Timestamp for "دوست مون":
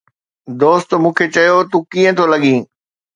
0.61-1.13